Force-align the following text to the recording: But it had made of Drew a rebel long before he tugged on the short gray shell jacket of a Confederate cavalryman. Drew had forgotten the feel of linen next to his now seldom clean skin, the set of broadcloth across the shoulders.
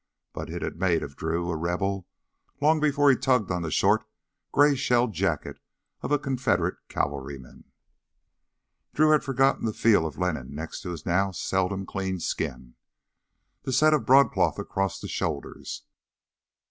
But 0.33 0.49
it 0.49 0.63
had 0.63 0.79
made 0.79 1.03
of 1.03 1.15
Drew 1.15 1.51
a 1.51 1.55
rebel 1.55 2.07
long 2.59 2.79
before 2.79 3.11
he 3.11 3.15
tugged 3.15 3.51
on 3.51 3.61
the 3.61 3.69
short 3.69 4.03
gray 4.51 4.73
shell 4.75 5.07
jacket 5.07 5.59
of 6.01 6.11
a 6.11 6.17
Confederate 6.17 6.77
cavalryman. 6.89 7.65
Drew 8.95 9.11
had 9.11 9.23
forgotten 9.23 9.65
the 9.65 9.73
feel 9.73 10.07
of 10.07 10.17
linen 10.17 10.55
next 10.55 10.81
to 10.81 10.89
his 10.89 11.05
now 11.05 11.29
seldom 11.29 11.85
clean 11.85 12.19
skin, 12.19 12.73
the 13.61 13.71
set 13.71 13.93
of 13.93 14.07
broadcloth 14.07 14.57
across 14.57 14.99
the 14.99 15.07
shoulders. 15.07 15.83